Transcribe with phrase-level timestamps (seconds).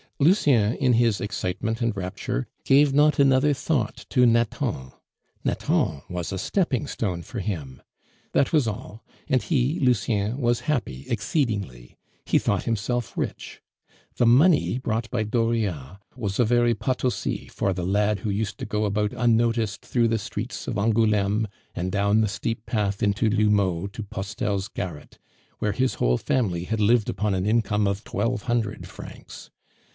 [0.19, 4.91] Lucien, in his excitement and rapture, gave not another thought to Nathan.
[5.43, 7.81] Nathan was a stepping stone for him
[8.33, 13.61] that was all; and he (Lucien) was happy exceedingly he thought himself rich.
[14.17, 18.65] The money brought by Dauriat was a very Potosi for the lad who used to
[18.65, 23.87] go about unnoticed through the streets of Angouleme and down the steep path into L'Houmeau
[23.87, 25.17] to Postel's garret,
[25.59, 29.49] where his whole family had lived upon an income of twelve hundred francs.